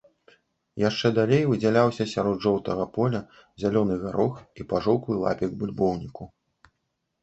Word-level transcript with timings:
Яшчэ 0.83 1.11
далей 1.17 1.43
выдзяляўся 1.51 2.09
сярод 2.15 2.41
жоўтага 2.47 2.89
поля 2.97 3.23
зялёны 3.67 4.01
гарох 4.09 4.35
і 4.63 4.71
пажоўклы 4.75 5.23
лапік 5.25 5.51
бульбоўніку. 5.63 6.23